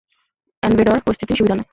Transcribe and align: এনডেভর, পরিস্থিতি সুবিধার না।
এনডেভর, 0.63 0.97
পরিস্থিতি 1.05 1.33
সুবিধার 1.35 1.57
না। 1.57 1.65